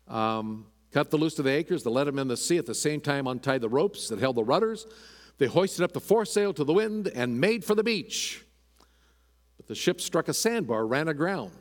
[0.08, 1.84] Um, cut the loose of the anchors.
[1.84, 2.58] They let them in the sea.
[2.58, 4.86] At the same time, untie the ropes that held the rudders.
[5.40, 8.44] They hoisted up the foresail to the wind and made for the beach.
[9.56, 11.52] But the ship struck a sandbar, ran aground.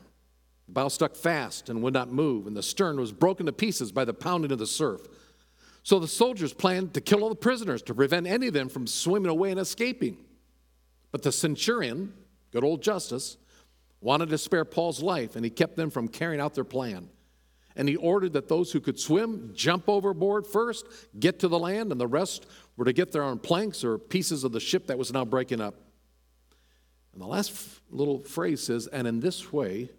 [0.66, 3.90] The bow stuck fast and would not move, and the stern was broken to pieces
[3.90, 5.00] by the pounding of the surf.
[5.82, 8.86] So the soldiers planned to kill all the prisoners to prevent any of them from
[8.86, 10.18] swimming away and escaping.
[11.10, 12.12] But the centurion,
[12.52, 13.38] good old Justus,
[14.02, 17.08] wanted to spare Paul's life, and he kept them from carrying out their plan.
[17.76, 20.86] And he ordered that those who could swim jump overboard first,
[21.18, 22.44] get to the land, and the rest
[22.76, 25.60] were to get there on planks or pieces of the ship that was now breaking
[25.60, 25.74] up.
[27.12, 29.90] And the last f- little phrase says, and in this way,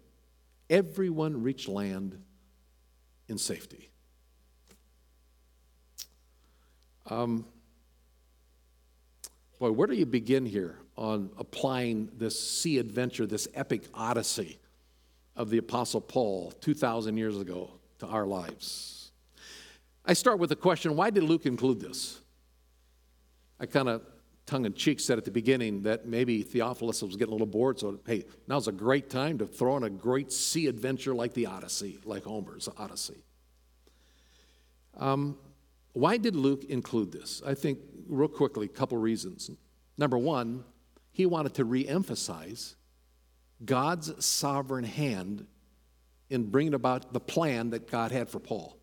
[0.70, 2.18] everyone reached land
[3.28, 3.90] in safety.
[7.08, 7.44] Um,
[9.58, 14.58] boy, where do you begin here on applying this sea adventure, this epic odyssey
[15.36, 19.12] of the Apostle Paul 2,000 years ago to our lives?
[20.04, 22.21] I start with the question why did Luke include this?
[23.62, 24.02] I kind of
[24.44, 27.78] tongue in cheek said at the beginning that maybe Theophilus was getting a little bored,
[27.78, 31.46] so hey, now's a great time to throw in a great sea adventure like the
[31.46, 33.22] Odyssey, like Homer's Odyssey.
[34.96, 35.38] Um,
[35.92, 37.40] why did Luke include this?
[37.46, 39.48] I think, real quickly, a couple reasons.
[39.96, 40.64] Number one,
[41.12, 42.74] he wanted to re emphasize
[43.64, 45.46] God's sovereign hand
[46.30, 48.76] in bringing about the plan that God had for Paul.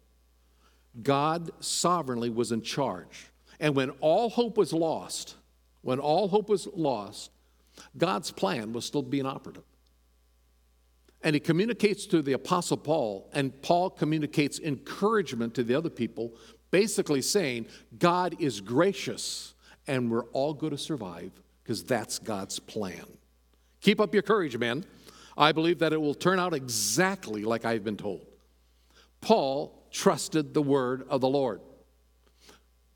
[1.03, 3.28] God sovereignly was in charge.
[3.59, 5.35] And when all hope was lost,
[5.81, 7.31] when all hope was lost,
[7.97, 9.63] God's plan was still being operative.
[11.21, 16.33] And he communicates to the Apostle Paul, and Paul communicates encouragement to the other people,
[16.71, 17.67] basically saying,
[17.97, 19.53] God is gracious,
[19.87, 21.31] and we're all going to survive
[21.63, 23.05] because that's God's plan.
[23.81, 24.85] Keep up your courage, men.
[25.37, 28.25] I believe that it will turn out exactly like I've been told.
[29.21, 31.61] Paul trusted the word of the Lord.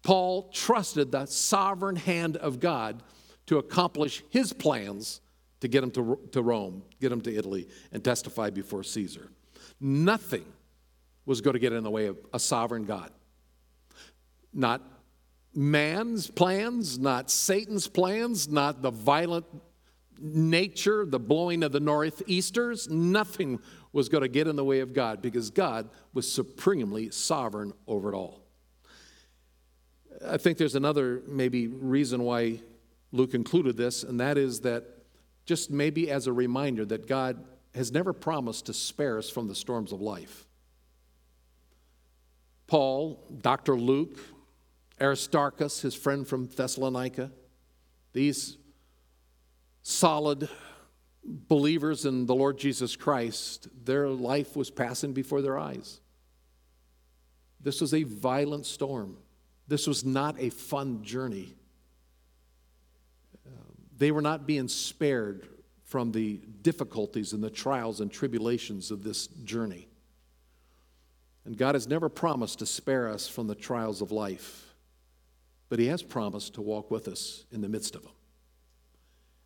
[0.04, 3.02] Paul trusted the sovereign hand of God
[3.48, 5.22] to accomplish his plans
[5.62, 9.32] to get him to, to Rome, get him to Italy, and testify before Caesar.
[9.80, 10.46] Nothing
[11.26, 13.12] was going to get in the way of a sovereign God.
[14.54, 14.82] Not
[15.56, 19.46] man's plans, not Satan's plans, not the violent
[20.20, 23.60] nature, the blowing of the northeasters, nothing
[23.92, 28.14] was going to get in the way of God because God was supremely sovereign over
[28.14, 28.43] it all.
[30.26, 32.60] I think there's another maybe reason why
[33.12, 34.86] Luke included this, and that is that
[35.46, 37.44] just maybe as a reminder that God
[37.76, 40.46] has never promised to spare us from the storms of life.
[42.68, 43.76] Paul, Dr.
[43.76, 44.18] Luke,
[45.02, 47.32] Aristarchus, his friend from Thessalonica,
[48.14, 48.58] these
[49.82, 50.50] solid
[51.24, 56.00] believers in the Lord Jesus Christ, their life was passing before their eyes.
[57.60, 59.18] This was a violent storm.
[59.74, 61.52] This was not a fun journey.
[63.44, 65.48] Um, they were not being spared
[65.84, 69.88] from the difficulties and the trials and tribulations of this journey.
[71.44, 74.76] And God has never promised to spare us from the trials of life,
[75.70, 78.14] but He has promised to walk with us in the midst of them.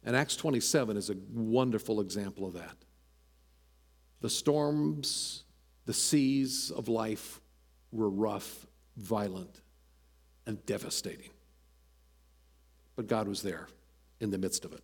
[0.04, 2.76] And Acts 27 is a wonderful example of that.
[4.20, 5.46] The storms,
[5.86, 7.40] the seas of life
[7.94, 9.62] were rough, violent,
[10.48, 11.30] and devastating.
[12.96, 13.68] But God was there
[14.20, 14.82] in the midst of it.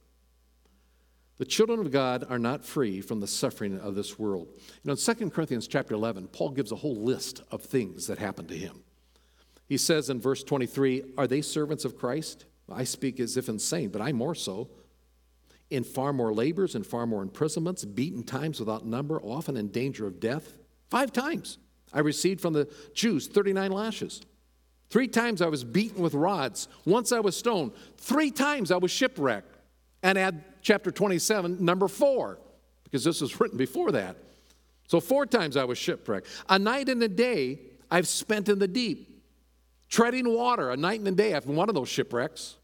[1.38, 4.50] The children of God are not free from the suffering of this world.
[4.56, 8.20] You know, in 2 Corinthians chapter 11, Paul gives a whole list of things that
[8.20, 8.84] happened to him.
[9.68, 12.46] He says in verse 23, Are they servants of Christ?
[12.72, 14.70] I speak as if insane, but I more so.
[15.72, 20.06] In far more labors and far more imprisonments, beaten times without number, often in danger
[20.06, 20.54] of death.
[20.92, 21.58] Five times
[21.92, 24.22] I received from the Jews 39 lashes.
[24.94, 26.68] Three times I was beaten with rods.
[26.86, 27.72] Once I was stoned.
[27.98, 29.58] Three times I was shipwrecked.
[30.04, 32.38] And add chapter 27, number four,
[32.84, 34.18] because this was written before that.
[34.88, 36.28] So, four times I was shipwrecked.
[36.48, 37.58] A night and a day
[37.90, 39.20] I've spent in the deep,
[39.90, 41.32] treading water a night and a day.
[41.40, 42.58] Been one of those shipwrecks.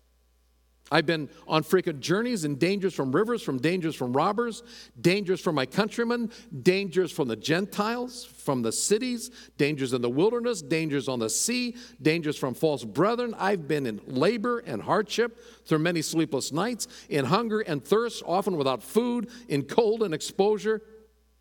[0.91, 4.63] I've been on frequent journeys and dangers from rivers, from dangers from robbers,
[4.99, 10.62] dangers from my countrymen, dangers from the Gentiles, from the cities, dangers in the wilderness,
[10.62, 13.36] dangers on the sea, dangers from false brethren.
[13.38, 18.58] I've been in labor and hardship through many sleepless nights, in hunger and thirst, often
[18.58, 20.82] without food, in cold and exposure.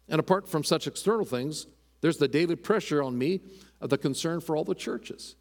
[0.08, 1.66] And apart from such external things,
[2.00, 3.40] there's the daily pressure on me
[3.80, 5.36] of the concern for all the churches.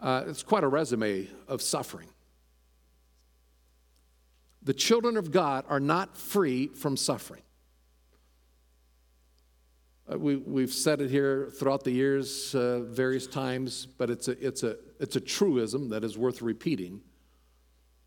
[0.00, 2.08] Uh, it's quite a resume of suffering.
[4.62, 7.42] The children of God are not free from suffering.
[10.10, 14.46] Uh, we, we've said it here throughout the years, uh, various times, but it's a,
[14.46, 17.00] it's, a, it's a truism that is worth repeating.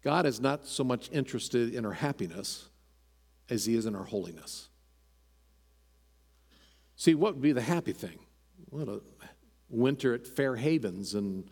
[0.02, 2.70] God is not so much interested in our happiness
[3.50, 4.70] as He is in our holiness.
[6.96, 8.20] See, what would be the happy thing?
[8.70, 9.02] What a
[9.70, 11.50] winter at Fair Havens and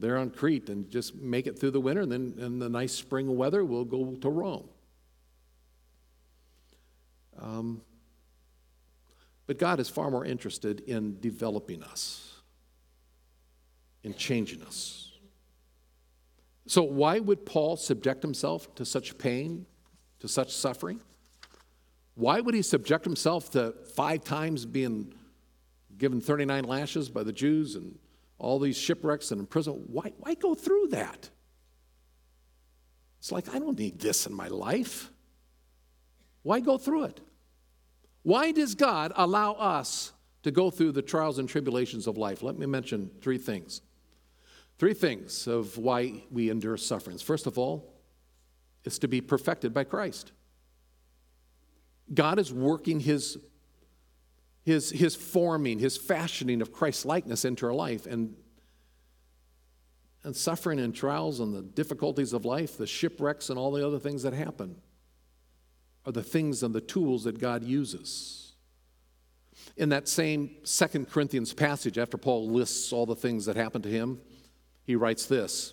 [0.00, 2.92] there on Crete and just make it through the winter, and then in the nice
[2.92, 4.68] spring weather, we'll go to Rome.
[7.40, 7.82] Um,
[9.46, 12.34] but God is far more interested in developing us,
[14.02, 15.12] in changing us.
[16.66, 19.64] So, why would Paul subject himself to such pain,
[20.20, 21.00] to such suffering?
[22.14, 25.14] Why would he subject himself to five times being
[25.96, 27.98] given 39 lashes by the Jews and
[28.38, 29.90] all these shipwrecks and imprisonment.
[29.90, 31.30] Why, why go through that?
[33.18, 35.10] It's like, I don't need this in my life.
[36.42, 37.20] Why go through it?
[38.22, 40.12] Why does God allow us
[40.42, 42.42] to go through the trials and tribulations of life?
[42.42, 43.82] Let me mention three things.
[44.78, 47.22] Three things of why we endure sufferings.
[47.22, 47.92] First of all,
[48.84, 50.32] it's to be perfected by Christ.
[52.14, 53.38] God is working his
[54.68, 58.04] his, his forming, his fashioning of Christ's likeness into our life.
[58.04, 58.36] And,
[60.24, 63.98] and suffering and trials and the difficulties of life, the shipwrecks and all the other
[63.98, 64.76] things that happen
[66.04, 68.52] are the things and the tools that God uses.
[69.78, 73.90] In that same Second Corinthians passage, after Paul lists all the things that happened to
[73.90, 74.20] him,
[74.84, 75.72] he writes this.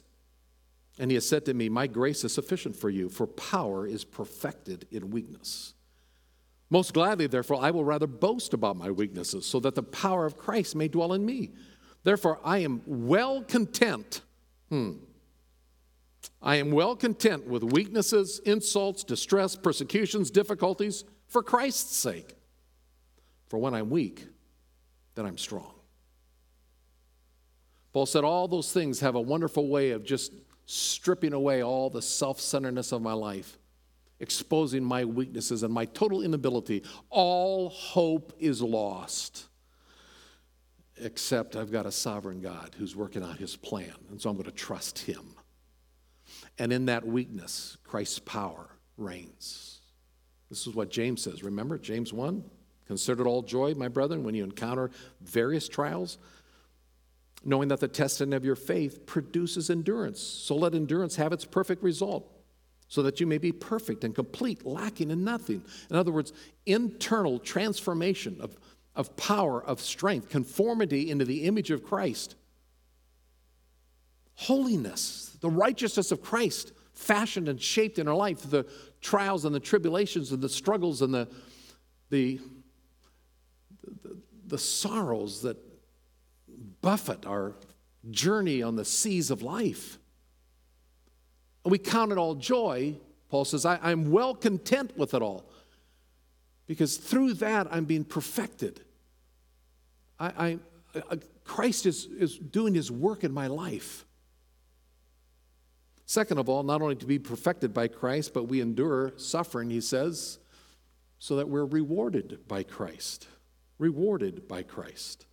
[0.97, 4.05] And he has said to me, My grace is sufficient for you, for power is
[4.05, 5.73] perfected in weakness.
[6.69, 10.37] Most gladly, therefore, I will rather boast about my weaknesses, so that the power of
[10.37, 11.51] Christ may dwell in me.
[12.03, 14.21] Therefore, I am well content.
[14.69, 14.93] Hmm.
[16.41, 22.35] I am well content with weaknesses, insults, distress, persecutions, difficulties, for Christ's sake.
[23.47, 24.27] For when I'm weak,
[25.13, 25.73] then I'm strong.
[27.93, 30.33] Paul said all those things have a wonderful way of just
[30.65, 33.57] stripping away all the self centeredness of my life
[34.19, 39.45] exposing my weaknesses and my total inability, all hope is lost.
[40.97, 44.45] Except I've got a sovereign God who's working out his plan, and so I'm going
[44.45, 45.35] to trust him.
[46.57, 49.79] And in that weakness, Christ's power reigns.
[50.49, 51.43] This is what James says.
[51.43, 52.43] Remember, James 1?
[52.87, 54.91] Consider it all joy, my brethren, when you encounter
[55.21, 56.17] various trials,
[57.43, 60.21] knowing that the testing of your faith produces endurance.
[60.21, 62.31] So let endurance have its perfect result,
[62.87, 65.63] so that you may be perfect and complete, lacking in nothing.
[65.89, 66.33] In other words,
[66.65, 68.55] internal transformation of,
[68.95, 72.35] of power, of strength, conformity into the image of Christ.
[74.35, 78.65] Holiness, the righteousness of Christ, fashioned and shaped in our life, the
[79.01, 81.27] trials and the tribulations and the struggles and the,
[82.09, 82.39] the,
[84.03, 84.17] the,
[84.47, 85.57] the sorrows that
[86.81, 87.55] buffet our
[88.11, 89.97] journey on the seas of life.
[91.65, 92.95] We count it all joy.
[93.29, 95.49] Paul says, I, am well content with it all
[96.67, 98.81] because through that I'm being perfected.
[100.19, 100.59] I, I,
[101.11, 104.05] I, Christ is, is doing his work in my life.
[106.05, 109.81] Second of all, not only to be perfected by Christ, but we endure suffering, he
[109.81, 110.37] says,
[111.17, 113.27] so that we're rewarded by Christ.
[113.79, 115.25] Rewarded by Christ.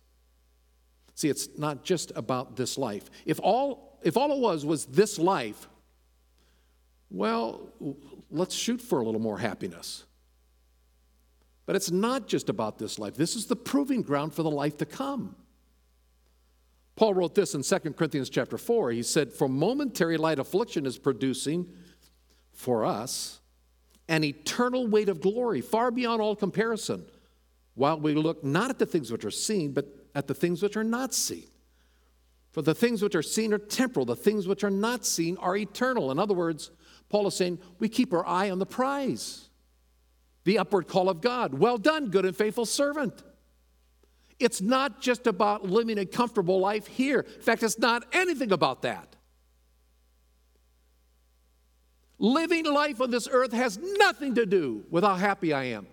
[1.15, 3.09] See, it's not just about this life.
[3.25, 5.67] If all, if all it was was this life,
[7.13, 7.69] well,
[8.31, 10.03] let's shoot for a little more happiness.
[11.67, 13.15] But it's not just about this life.
[13.15, 15.35] This is the proving ground for the life to come.
[16.95, 18.91] Paul wrote this in 2 Corinthians chapter 4.
[18.91, 21.67] He said, For momentary light affliction is producing
[22.51, 23.39] for us
[24.09, 27.05] an eternal weight of glory, far beyond all comparison,
[27.75, 30.75] while we look not at the things which are seen, but at the things which
[30.75, 31.47] are not seen.
[32.51, 35.57] For the things which are seen are temporal, the things which are not seen are
[35.57, 36.11] eternal.
[36.11, 36.69] In other words,
[37.13, 39.47] Paul is saying we keep our eye on the prize,
[40.45, 41.53] the upward call of God.
[41.53, 43.13] Well done, good and faithful servant.
[44.39, 47.19] It's not just about living a comfortable life here.
[47.19, 49.15] In fact, it's not anything about that.
[52.17, 55.85] Living life on this earth has nothing to do with how happy I am.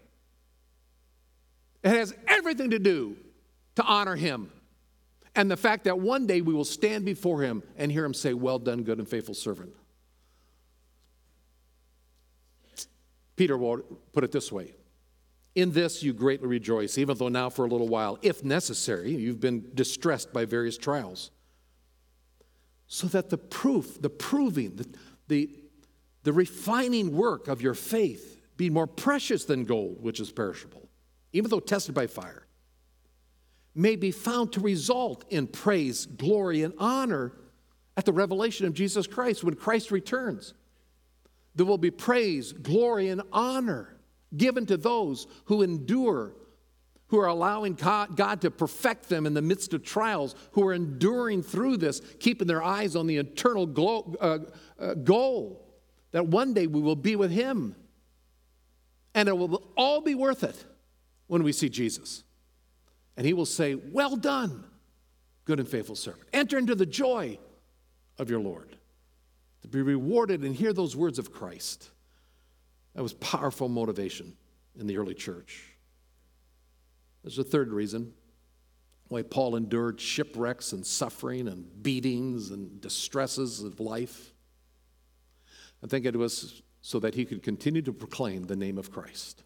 [1.83, 3.18] It has everything to do
[3.75, 4.51] to honor Him
[5.35, 8.33] and the fact that one day we will stand before Him and hear Him say,
[8.33, 9.75] Well done, good and faithful servant.
[13.41, 13.78] Peter will
[14.12, 14.74] put it this way
[15.55, 19.41] in this you greatly rejoice, even though now for a little while, if necessary, you've
[19.41, 21.30] been distressed by various trials.
[22.86, 24.86] So that the proof, the proving, the,
[25.28, 25.59] the,
[26.22, 30.91] the refining work of your faith be more precious than gold, which is perishable,
[31.32, 32.47] even though tested by fire,
[33.74, 37.32] may be found to result in praise, glory, and honor
[37.97, 40.53] at the revelation of Jesus Christ when Christ returns.
[41.55, 43.97] There will be praise, glory, and honor
[44.37, 46.35] given to those who endure,
[47.09, 51.43] who are allowing God to perfect them in the midst of trials, who are enduring
[51.43, 53.69] through this, keeping their eyes on the eternal
[54.21, 54.39] uh,
[54.79, 55.67] uh, goal
[56.13, 57.75] that one day we will be with Him.
[59.15, 60.65] And it will all be worth it
[61.27, 62.23] when we see Jesus.
[63.17, 64.65] And He will say, Well done,
[65.45, 66.29] good and faithful servant.
[66.33, 67.39] Enter into the joy
[68.19, 68.77] of your Lord.
[69.63, 71.91] To be rewarded and hear those words of Christ.
[72.95, 74.37] That was powerful motivation
[74.79, 75.65] in the early church.
[77.23, 78.15] There's a third reason
[79.09, 84.33] why Paul endured shipwrecks and suffering and beatings and distresses of life.
[85.83, 89.43] I think it was so that he could continue to proclaim the name of Christ.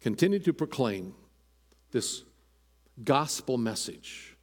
[0.00, 1.14] Continue to proclaim
[1.90, 2.22] this
[3.02, 4.36] gospel message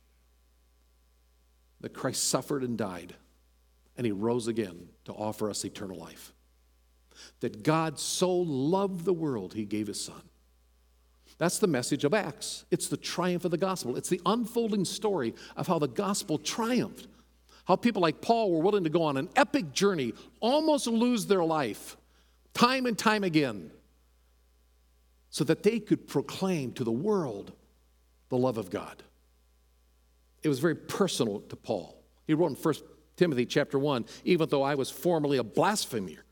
[1.86, 3.14] that Christ suffered and died
[3.96, 6.34] and he rose again to offer us eternal life
[7.42, 10.24] that God so loved the world, he gave his son.
[11.38, 12.66] That's the message of Acts.
[12.72, 13.98] It's the triumph of the gospel.
[13.98, 17.08] It's the unfolding story of how the gospel triumphed.
[17.66, 21.44] How people like Paul were willing to go on an epic journey, almost lose their
[21.44, 21.98] life,
[22.56, 23.70] time and time again,
[25.30, 27.52] so that they could proclaim to the world
[28.30, 29.04] the love of God.
[30.46, 32.04] It was very personal to Paul.
[32.28, 32.76] He wrote in 1
[33.16, 36.24] Timothy chapter 1 even though I was formerly a blasphemer,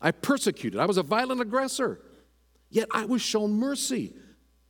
[0.00, 0.80] I persecuted.
[0.80, 2.00] I was a violent aggressor.
[2.70, 4.14] Yet I was shown mercy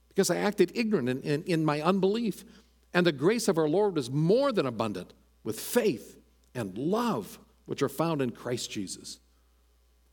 [0.08, 2.44] because I acted ignorant in, in, in, my unbelief.
[2.92, 6.18] And the grace of our Lord was more than abundant with faith
[6.54, 9.20] and love, which are found in Christ Jesus.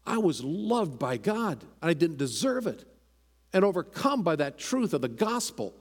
[0.05, 2.85] I was loved by God, and I didn't deserve it.
[3.51, 5.73] And overcome by that truth of the gospel,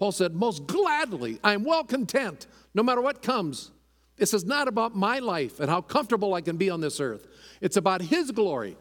[0.00, 3.70] Paul said, Most gladly, I am well content, no matter what comes,
[4.16, 7.26] This is not about my life and how comfortable I can be on this earth.
[7.60, 8.76] It's about His glory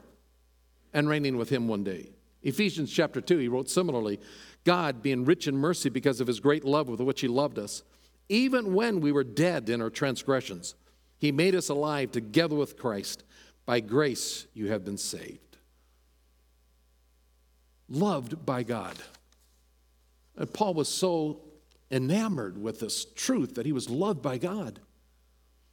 [0.93, 2.09] and reigning with Him one day.
[2.41, 4.19] Ephesians chapter 2, he wrote similarly
[4.63, 7.83] God, being rich in mercy because of His great love with which He loved us,
[8.29, 10.75] even when we were dead in our transgressions,
[11.17, 13.23] He made us alive together with Christ.
[13.65, 15.57] By grace you have been saved.
[17.89, 18.95] Loved by God.
[20.39, 21.41] And Paul was so
[21.91, 24.79] enamored with this truth that he was loved by God.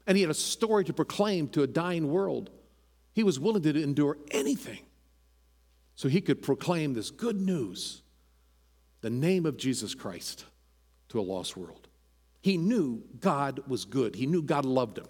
[0.07, 2.51] And he had a story to proclaim to a dying world.
[3.15, 4.81] He was willing to endure anything
[5.95, 8.03] so he could proclaim this good news,
[9.01, 10.45] the name of Jesus Christ,
[11.09, 11.89] to a lost world.
[12.43, 15.07] He knew God was good, he knew God loved him.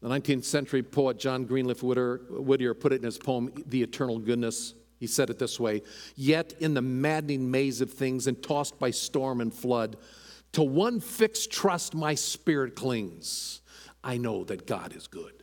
[0.00, 4.74] The 19th century poet John Greenleaf Whittier put it in his poem, The Eternal Goodness.
[5.02, 5.82] He said it this way
[6.14, 9.96] Yet in the maddening maze of things and tossed by storm and flood,
[10.52, 13.62] to one fixed trust my spirit clings.
[14.04, 15.42] I know that God is good.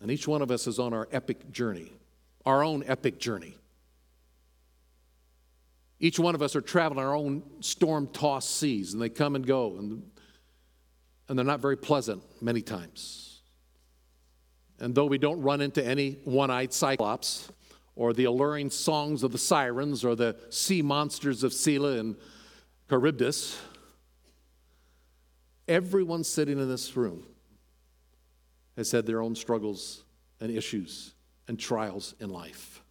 [0.00, 1.92] And each one of us is on our epic journey,
[2.44, 3.54] our own epic journey.
[6.00, 9.46] Each one of us are traveling our own storm tossed seas, and they come and
[9.46, 10.02] go, and,
[11.28, 13.31] and they're not very pleasant many times.
[14.82, 17.52] And though we don't run into any one eyed cyclops,
[17.94, 22.16] or the alluring songs of the sirens, or the sea monsters of Scylla and
[22.90, 23.60] Charybdis,
[25.68, 27.24] everyone sitting in this room
[28.76, 30.02] has had their own struggles
[30.40, 31.14] and issues
[31.46, 32.82] and trials in life.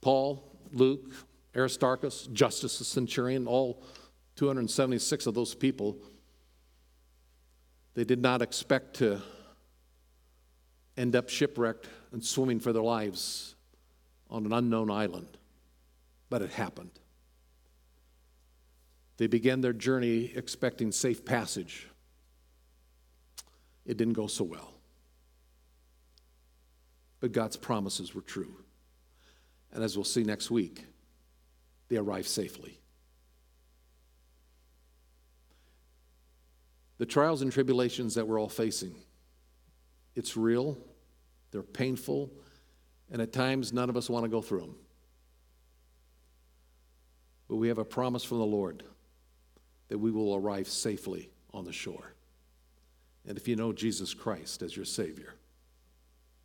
[0.00, 0.42] Paul,
[0.72, 1.10] Luke,
[1.54, 3.82] Aristarchus, Justus the centurion, all
[4.36, 5.98] 276 of those people,
[7.96, 9.22] they did not expect to
[10.98, 13.56] end up shipwrecked and swimming for their lives
[14.28, 15.38] on an unknown island,
[16.28, 16.90] but it happened.
[19.16, 21.88] They began their journey expecting safe passage
[23.86, 24.74] it didn't go so well.
[27.20, 28.56] But God's promises were true.
[29.72, 30.84] And as we'll see next week,
[31.88, 32.80] they arrived safely.
[36.98, 38.94] The trials and tribulations that we're all facing,
[40.14, 40.78] it's real,
[41.50, 42.30] they're painful,
[43.10, 44.76] and at times none of us want to go through them.
[47.48, 48.82] But we have a promise from the Lord
[49.88, 52.14] that we will arrive safely on the shore.
[53.26, 55.34] And if you know Jesus Christ as your Savior,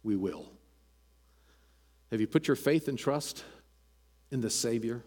[0.04, 0.52] we will.
[2.12, 3.44] Have you put your faith and trust
[4.32, 5.04] in the Savior,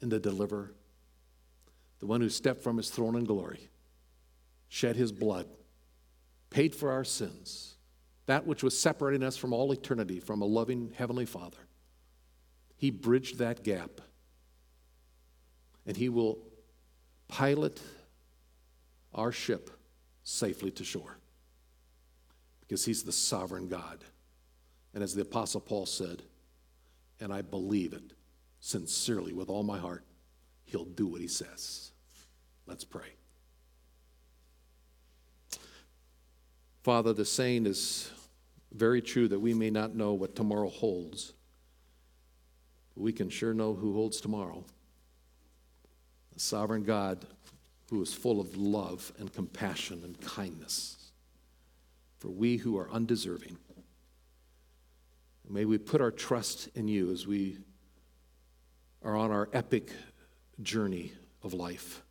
[0.00, 0.72] in the Deliverer,
[2.00, 3.68] the one who stepped from his throne in glory,
[4.68, 5.46] shed his blood,
[6.50, 7.74] paid for our sins,
[8.26, 11.58] that which was separating us from all eternity from a loving Heavenly Father?
[12.76, 14.00] He bridged that gap,
[15.86, 16.38] and he will
[17.28, 17.80] pilot
[19.14, 19.70] our ship
[20.22, 21.18] safely to shore
[22.60, 24.04] because he's the sovereign God.
[24.92, 26.22] And as the Apostle Paul said,
[27.20, 28.12] and I believe it
[28.60, 30.04] sincerely with all my heart,
[30.64, 31.92] he'll do what he says.
[32.66, 33.14] Let's pray.
[36.86, 38.12] Father, the saying is
[38.72, 41.32] very true that we may not know what tomorrow holds,
[42.94, 44.64] but we can sure know who holds tomorrow.
[46.34, 47.26] The sovereign God
[47.90, 51.10] who is full of love and compassion and kindness
[52.20, 53.58] for we who are undeserving.
[55.50, 57.58] May we put our trust in you as we
[59.02, 59.90] are on our epic
[60.62, 62.04] journey of life.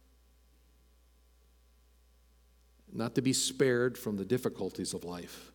[2.95, 5.51] Not to be spared from the difficulties of life,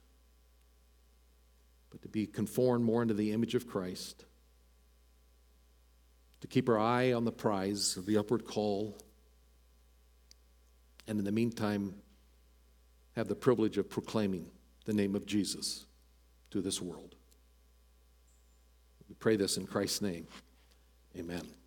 [1.90, 4.26] but to be conformed more into the image of Christ,
[6.42, 8.96] to keep our eye on the prize of the upward call
[11.10, 11.94] and in the meantime,
[13.16, 14.46] have the privilege of proclaiming
[14.84, 15.86] the name of Jesus
[16.52, 17.16] to this world.
[19.08, 20.28] We pray this in Christ's name.
[21.18, 21.59] Amen.